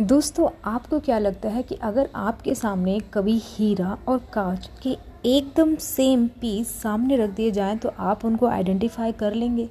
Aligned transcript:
दोस्तों, 0.00 0.48
आपको 0.64 0.98
क्या 1.00 1.18
लगता 1.18 1.48
है 1.48 1.62
कि 1.62 1.74
अगर 1.74 2.08
आपके 2.16 2.54
सामने 2.54 2.98
कभी 3.14 3.36
हीरा 3.36 3.96
और 4.08 4.18
कांच 4.32 4.68
के 4.82 4.96
एकदम 5.26 5.74
सेम 5.76 6.26
पीस 6.40 6.68
सामने 6.82 7.16
रख 7.16 7.30
दिए 7.30 7.50
जाएँ 7.50 7.76
तो 7.78 7.92
आप 8.00 8.24
उनको 8.24 8.46
आइडेंटिफाई 8.46 9.12
कर 9.12 9.34
लेंगे 9.34 9.68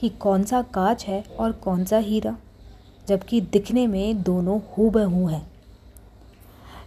कि 0.00 0.08
कौन 0.20 0.44
सा 0.44 0.62
कांच 0.74 1.04
है 1.06 1.22
और 1.40 1.52
कौन 1.58 1.84
सा 1.84 1.98
हीरा, 1.98 2.36
जबकि 3.08 3.40
दिखने 3.42 3.86
में 3.86 4.22
दोनों 4.22 4.58
हु 4.68 4.88
बहू 4.90 5.26
हैं। 5.26 5.42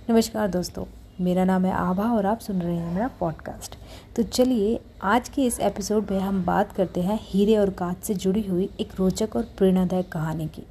नमस्कार 0.09 0.49
दोस्तों, 0.49 0.85
मेरा 1.21 1.45
नाम 1.45 1.65
है 1.65 1.73
आभा 1.73 2.11
और 2.13 2.25
आप 2.25 2.39
सुन 2.39 2.61
रहे 2.61 2.75
हैं 2.75 2.93
मेरा 2.93 3.09
पॉडकास्ट 3.19 3.77
तो 4.15 4.23
चलिए, 4.23 4.79
आज 5.03 5.29
के 5.29 5.45
इस 5.45 5.59
एपिसोड 5.61 6.11
में 6.11 6.19
हम 6.19 6.43
बात 6.45 6.73
करते 6.73 7.01
हैं 7.01 7.19
हीरे 7.23 7.57
और 7.57 7.69
कांच 7.69 8.03
से 8.03 8.13
जुड़ी 8.15 8.43
हुई 8.43 8.69
एक 8.79 8.99
रोचक 8.99 9.35
और 9.35 9.47
प्रेरणादायक 9.57 10.11
कहानी 10.11 10.47
की। 10.47 10.65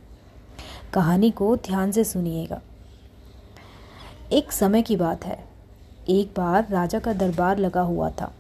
कहानी 0.95 1.31
को 1.31 1.57
ध्यान 1.57 1.91
से 1.93 2.05
सुनिएगा। 2.05 2.61
एक 4.33 4.53
समय 4.53 4.83
की 4.83 4.97
बात 4.97 5.25
है। 5.25 5.39
एक 6.09 6.33
बार 6.37 6.67
राजा 6.71 6.99
का 6.99 7.13
दरबार 7.13 7.59
लगा 7.59 7.81
हुआ 7.81 8.11
था। 8.11 8.33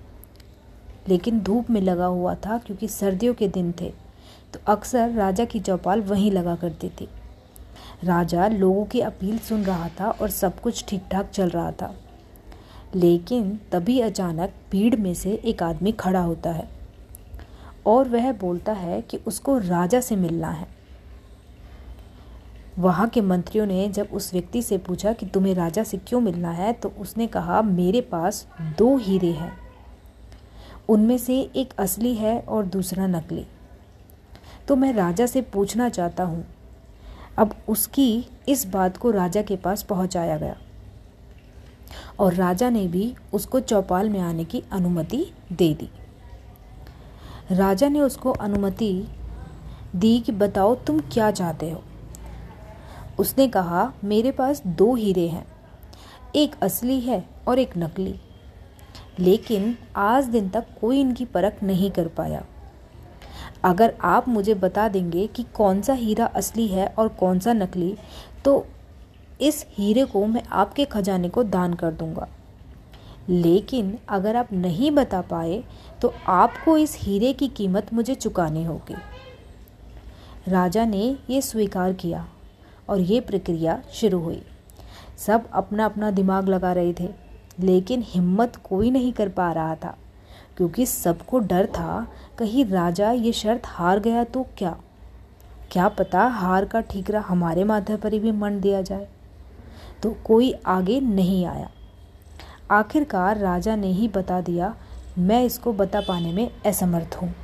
लेकिन 1.08 1.40
धूप 1.40 1.70
में 1.70 1.80
लगा 1.80 2.06
हुआ 2.06 2.34
था 2.36 2.58
क्योंकि 2.58 2.88
सर्दियों 2.88 3.34
के 3.34 3.48
दिन 3.48 3.72
थे 3.72 3.92
तो 4.54 4.60
अक्सर 4.66 5.10
राजा 5.10 5.44
की 5.44 5.60
चौपाल 5.60 6.00
वहीं 6.00 6.32
लगा 6.32 6.54
करती 6.54 6.88
थी। 6.90 7.08
राजा 8.04 8.48
लोगों 8.48 8.84
की 8.84 9.00
अपील 9.00 9.38
सुन 9.38 9.64
रहा 9.64 9.88
था 10.00 10.10
और 10.10 10.30
सब 10.30 10.60
कुछ 10.60 10.84
ठीक 10.88 11.02
ठाक 11.10 11.30
चल 11.30 11.50
रहा 11.50 11.70
था। 11.72 11.94
लेकिन 12.94 13.58
तभी 13.72 14.00
अचानक 14.00 14.54
भीड़ 14.70 14.96
में 14.96 15.14
से 15.14 15.32
एक 15.34 15.62
आदमी 15.62 15.92
खड़ा 15.92 16.20
होता 16.20 16.52
है 16.52 16.68
और 17.86 18.08
वह 18.08 18.32
बोलता 18.32 18.72
है 18.72 19.00
कि 19.02 19.16
उसको 19.26 19.58
राजा 19.58 20.00
से 20.00 20.16
मिलना 20.16 20.50
है। 20.50 20.79
वहाँ 22.80 23.08
के 23.08 23.20
मंत्रियों 23.20 23.66
ने 23.66 23.88
जब 23.88 24.08
उस 24.12 24.32
व्यक्ति 24.32 24.62
से 24.62 24.78
पूछा 24.78 25.12
कि 25.12 25.26
तुम्हें 25.26 25.54
राजा 25.54 25.82
से 25.82 25.98
क्यों 25.98 26.20
मिलना 26.20 26.50
है 26.50 26.72
तो 26.72 26.92
उसने 27.00 27.26
कहा, 27.26 27.62
मेरे 27.62 28.00
पास 28.00 28.46
दो 28.78 28.96
हीरे 28.96 29.30
हैं। 29.32 29.52
उनमें 30.88 31.18
से 31.18 31.40
एक 31.56 31.74
असली 31.78 32.14
है 32.14 32.38
और 32.40 32.64
दूसरा 32.64 33.06
नकली। 33.06 33.46
तो 34.68 34.76
मैं 34.76 34.92
राजा 34.92 35.26
से 35.26 35.42
पूछना 35.42 35.88
चाहता 35.88 36.24
हूँ। 36.24 36.44
अब 37.38 37.54
उसकी 37.68 38.26
इस 38.48 38.66
बात 38.66 38.96
को 38.96 39.10
राजा 39.10 39.42
के 39.42 39.56
पास 39.56 39.82
पहुँचाया 39.82 40.36
गया। 40.36 40.56
और 42.18 42.34
राजा 42.34 42.70
ने 42.70 42.86
भी 42.88 43.14
उसको 43.32 43.60
चौपाल 43.60 44.10
में 44.10 44.20
आने 44.20 44.44
की 44.44 44.62
अनुमति 44.72 45.24
दे 45.52 45.74
दी। 45.74 45.90
राजा 47.52 47.88
ने 47.88 48.00
उसको 48.00 48.30
अनुमति 48.30 49.08
दी 49.96 50.20
कि 50.20 50.32
बताओ 50.32 50.74
तुम 50.74 51.00
क्या 51.00 51.30
चाहते 51.30 51.70
हो? 51.70 51.82
उसने 53.20 53.48
कहा, 53.48 53.92
मेरे 54.04 54.30
पास 54.30 54.62
दो 54.66 54.94
हीरे 54.94 55.28
हैं, 55.28 55.46
एक 56.36 56.54
असली 56.62 57.00
है 57.00 57.24
और 57.48 57.58
एक 57.58 57.76
नकली। 57.76 58.14
लेकिन 59.18 59.76
आज 59.96 60.24
दिन 60.24 60.48
तक 60.48 60.66
कोई 60.80 61.00
इनकी 61.00 61.24
परख 61.24 61.62
नहीं 61.62 61.90
कर 61.90 62.08
पाया। 62.08 62.44
अगर 63.64 63.94
आप 64.00 64.28
मुझे 64.28 64.54
बता 64.54 64.88
देंगे 64.88 65.26
कि 65.26 65.42
कौन 65.54 65.82
सा 65.82 65.92
हीरा 65.92 66.26
असली 66.26 66.66
है 66.68 66.86
और 66.88 67.08
कौन 67.10 67.38
सा 67.38 67.52
नकली 67.52 67.94
तो 68.44 68.66
इस 69.40 69.64
हीरे 69.68 70.04
को 70.04 70.24
मैं 70.26 70.42
आपके 70.52 70.84
खजाने 70.84 71.28
को 71.28 71.42
दान 71.42 71.74
कर 71.74 71.92
दूँगा। 71.92 72.28
लेकिन 73.28 73.98
अगर 74.08 74.36
आप 74.36 74.52
नहीं 74.52 74.90
बता 74.90 75.20
पाए 75.20 75.62
तो 76.02 76.12
आपको 76.28 76.76
इस 76.78 76.96
हीरे 76.98 77.32
की 77.32 77.48
कीमत 77.48 77.92
मुझे 77.94 78.14
चुकानी 78.14 78.64
होगी। 78.64 78.94
राजा 80.48 80.84
ने 80.84 81.16
यह 81.30 81.40
स्वीकार 81.40 81.92
किया। 81.92 82.26
और 82.90 83.00
ये 83.00 83.20
प्रक्रिया 83.20 83.80
शुरू 83.92 84.18
हुई। 84.18 84.42
सब 85.18 85.48
अपना 85.52 85.84
अपना 85.84 86.10
दिमाग 86.10 86.48
लगा 86.48 86.72
रहे 86.72 86.92
थे, 86.92 87.08
लेकिन 87.60 88.04
हिम्मत 88.06 88.56
कोई 88.64 88.90
नहीं 88.90 89.12
कर 89.12 89.28
पा 89.28 89.50
रहा 89.52 89.74
था, 89.74 89.96
क्योंकि 90.56 90.86
सबको 90.86 91.38
डर 91.38 91.66
था, 91.68 92.06
कहीं 92.38 92.64
राजा 92.64 93.10
ये 93.12 93.32
शर्त 93.32 93.66
हार 93.66 94.00
गया 94.00 94.24
तो 94.24 94.46
क्या? 94.58 94.76
क्या 95.72 95.88
पता 95.88 96.22
हार 96.26 96.64
का 96.64 96.80
ठीकरा 96.80 97.20
हमारे 97.20 97.64
माथे 97.64 97.96
पर 97.96 98.12
ही 98.12 98.18
भी 98.20 98.30
मन 98.32 98.60
दिया 98.60 98.82
जाए। 98.82 99.08
तो 100.02 100.10
कोई 100.24 100.52
आगे 100.66 101.00
नहीं 101.00 101.44
आया। 101.46 101.70
आखिरकार 102.70 103.38
राजा 103.38 103.76
ने 103.76 103.92
ही 103.92 104.08
बता 104.08 104.40
दिया, 104.40 104.74
मैं 105.18 105.42
इसको 105.44 105.72
बता 105.72 106.00
पाने 106.00 106.32
में 106.32 106.50
असमर्थ 106.66 107.14
हूँ। 107.14 107.34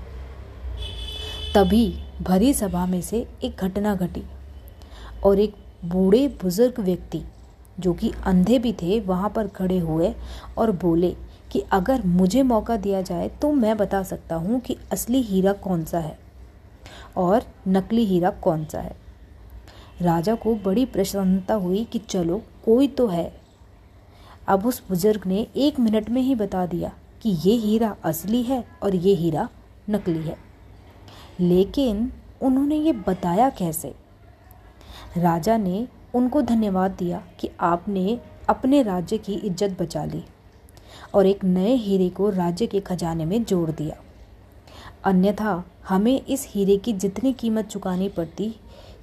तभी 1.54 1.86
भरी 2.22 2.52
सभा 2.54 2.86
में 2.86 3.00
से 3.02 3.26
एक 3.44 3.64
घटना 3.64 3.94
घटी। 3.94 4.22
और 5.26 5.40
एक 5.40 5.54
बूढ़े 5.84 6.26
बुज़ुर्ग 6.42 6.80
व्यक्ति 6.80 7.22
जो 7.80 7.92
कि 7.94 8.12
अंधे 8.26 8.58
भी 8.58 8.72
थे, 8.72 8.98
वहाँ 9.00 9.30
पर 9.30 9.48
खड़े 9.48 9.78
हुए 9.78 10.14
और 10.58 10.70
बोले 10.72 11.14
कि 11.52 11.60
अगर 11.72 12.02
मुझे 12.02 12.42
मौका 12.42 12.76
दिया 12.76 13.00
जाए 13.02 13.28
तो 13.42 13.52
मैं 13.52 13.76
बता 13.76 14.02
सकता 14.02 14.36
हूँ 14.36 14.60
कि 14.60 14.76
असली 14.92 15.22
हीरा 15.22 15.52
कौन 15.52 15.84
सा 15.84 15.98
है 15.98 16.18
और 17.16 17.42
नकली 17.68 18.04
हीरा 18.04 18.30
कौन 18.30 18.64
सा 18.64 18.80
है। 18.80 18.96
राजा 20.02 20.34
को 20.34 20.54
बड़ी 20.54 20.84
प्रसन्नता 20.84 21.54
हुई 21.54 21.84
कि 21.84 21.98
चलो, 21.98 22.42
कोई 22.64 22.88
तो 22.88 23.06
है। 23.06 23.32
अब 24.48 24.66
उस 24.66 24.82
बुज़ुर्ग 24.88 25.26
ने 25.26 25.46
एक 25.56 25.78
मिनट 25.80 26.10
में 26.10 26.20
ही 26.22 26.34
बता 26.34 26.66
दिया 26.66 26.92
कि 27.22 27.30
ये 27.44 27.54
हीरा 27.56 27.94
असली 28.04 28.42
है 28.42 28.64
और 28.82 28.94
ये 28.94 29.14
हीरा 29.14 29.48
नकली 29.90 30.22
है। 30.22 30.36
लेकिन 31.40 32.10
उन्होंने 32.42 32.76
ये 32.76 32.92
बताया 32.92 33.48
कैसे? 33.50 33.94
राजा 35.16 35.56
ने 35.56 35.86
उनको 36.14 36.42
धन्यवाद 36.42 36.90
दिया 36.90 37.22
कि 37.40 37.50
आपने 37.60 38.18
अपने 38.48 38.82
राज्य 38.82 39.18
की 39.18 39.34
इज़्ज़त 39.34 39.76
बचा 39.82 40.04
ली 40.04 40.22
और 41.14 41.26
एक 41.26 41.44
नए 41.44 41.74
हीरे 41.74 42.08
को 42.08 42.30
राज्य 42.30 42.66
के 42.66 42.80
खजाने 42.80 43.24
में 43.24 43.44
जोड़ 43.44 43.70
दिया। 43.70 43.96
अन्यथा 45.04 45.64
हमें 45.88 46.20
इस 46.20 46.46
हीरे 46.50 46.76
की 46.76 46.92
जितनी 46.92 47.32
कीमत 47.32 47.66
चुकानी 47.66 48.08
पड़ती, 48.08 48.54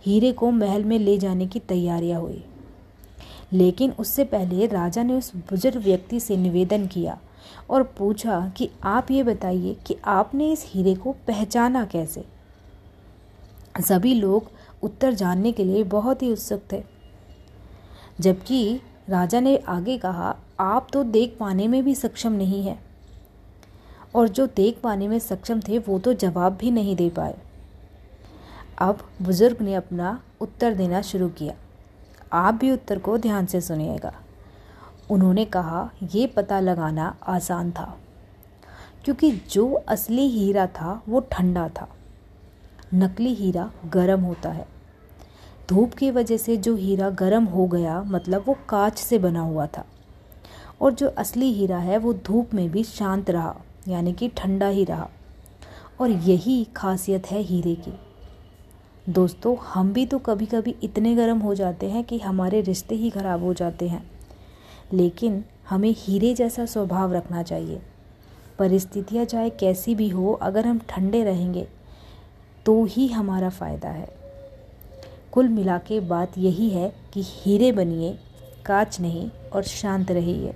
हीरे 0.06 0.32
को 0.32 0.52
महल 0.52 0.84
में 0.84 0.98
ले 1.00 1.18
जाने 1.18 1.48
की 1.48 1.60
तैयारियाँ 1.60 2.22
हुई। 2.22 2.44
लेकिन 3.54 3.92
उससे 3.92 4.24
पहले 4.24 4.68
राजा 4.68 5.04
ने 5.04 5.14
उस 5.14 5.36
बुज़ुर्ग 5.36 5.78
व्यक्ति 5.78 6.20
से 6.20 6.38
निवेदन 6.38 6.88
किया 6.88 7.18
और 7.70 7.84
पूछा 7.84 8.52
कि 8.58 8.70
आप 8.84 9.12
ये 9.12 9.24
बताइए 9.24 9.76
कि 9.86 9.96
आपने 10.06 10.52
इस 10.52 10.66
हीरे 10.68 10.96
को 10.96 11.12
पहचाना 11.12 11.86
कैसे? 11.86 12.26
सभी 13.82 14.14
लोग 14.14 14.52
उत्तर 14.84 15.14
जानने 15.14 15.52
के 15.52 15.64
लिए 15.64 15.84
बहुत 15.84 16.22
ही 16.22 16.32
उत्सुक 16.32 16.62
थे। 16.72 16.84
जबकि 18.20 18.80
राजा 19.10 19.40
ने 19.40 19.58
आगे 19.58 19.98
कहा, 19.98 20.36
आप 20.60 20.88
तो 20.94 21.04
देख 21.04 21.38
पाने 21.40 21.68
में 21.68 21.84
भी 21.84 21.96
सक्षम 21.96 22.32
नहीं 22.32 22.64
है। 22.64 22.80
और 24.16 24.28
जो 24.30 24.48
देख 24.48 24.80
पाने 24.80 25.08
में 25.08 25.20
सक्षम 25.20 25.60
थे, 25.60 25.80
वो 25.80 26.00
तो 26.00 26.14
जवाब 26.14 26.54
भी 26.54 26.72
नहीं 26.72 26.96
दे 26.96 27.10
पाए। 27.10 27.36
अब 28.78 29.10
बुज़ुर्ग 29.22 29.62
ने 29.62 29.76
अपना 29.76 30.22
उत्तर 30.42 30.74
देना 30.74 31.02
शुरू 31.02 31.30
किया। 31.30 31.54
आप 32.34 32.54
भी 32.54 32.72
उत्तर 32.72 33.00
को 33.00 33.18
ध्यान 33.18 33.46
से 33.46 33.62
सुनिएगा। 33.62 34.14
उन्होंने 35.10 35.46
कहा, 35.46 35.90
ये 36.14 36.28
पता 36.28 36.60
लगाना 36.60 37.16
आसान 37.28 37.72
था, 37.72 37.98
क्योंकि 39.06 39.32
जो 39.32 39.74
असली 39.74 40.28
हीरा 40.28 40.68
था, 40.68 41.02
वो 41.10 41.20
ठंडा 41.20 41.70
था। 41.70 41.90
नकली 42.94 43.34
हीरा 43.34 43.72
गर्म 43.86 44.22
होता 44.22 44.50
है। 44.50 44.73
धूप 45.70 45.94
की 45.94 46.12
वजह 46.12 46.38
से 46.38 46.58
जो 46.58 46.76
हीरा 46.76 47.10
गर्म 47.10 47.46
हो 47.46 47.68
गया 47.68 48.04
मतलब 48.04 48.44
वो 48.48 48.58
कांच 48.70 48.98
से 48.98 49.20
बना 49.20 49.40
हुआ 49.40 49.68
था। 49.68 49.86
और 50.82 50.94
जो 50.94 51.08
असली 51.08 51.54
हीरा 51.54 51.78
है, 51.78 51.98
वो 51.98 52.14
धूप 52.14 52.54
में 52.54 52.72
भी 52.72 52.84
शांत 52.84 53.30
रहा, 53.30 53.56
यानी 53.88 54.14
कि 54.14 54.28
ठंडा 54.28 54.68
ही 54.68 54.84
रहा। 54.84 55.10
और 56.02 56.10
यही 56.10 56.68
खासियत 56.76 57.32
है 57.32 57.42
हीरे 57.42 57.76
की। 57.76 57.94
दोस्तों, 59.10 59.56
हम 59.58 59.94
भी 59.94 60.06
तो 60.06 60.20
कभी 60.20 60.46
कभी 60.46 60.76
इतने 60.84 61.16
गर्म 61.16 61.40
हो 61.40 61.56
जाते 61.56 61.90
हैं 61.90 62.04
कि 62.04 62.20
हमारे 62.20 62.62
रिश्ते 62.62 62.96
ही 62.96 63.10
ख़राब 63.10 63.44
हो 63.44 63.54
जाते 63.54 63.88
हैं। 63.88 64.12
लेकिन 64.94 65.44
हमें 65.70 65.96
हीरे 65.98 66.34
जैसा 66.34 66.66
स्वभाव 66.66 67.14
रखना 67.14 67.44
चाहिए। 67.44 67.82
परिस्थितियाँ 68.60 69.26
चाहे 69.26 69.50
कैसी 69.50 69.96
भी 69.96 70.10
हो, 70.10 70.34
अगर 70.34 70.68
हम 70.68 70.80
ठंडे 70.90 71.24
रहेंगे 71.24 71.68
तो 72.66 72.84
ही 72.86 73.08
हमारा 73.08 73.50
फ़ायदा 73.50 73.90
है। 73.90 74.23
कुल 75.34 75.48
मिला 75.50 75.78
के 75.78 76.00
बात 76.00 76.38
यही 76.38 76.70
है 76.70 76.94
कि 77.14 77.22
हीरे 77.26 77.72
बनिए 77.72 78.14
कांच 78.66 79.00
नहीं 79.02 79.30
और 79.54 79.64
शांत 79.64 80.12
रहिए। 80.12 80.54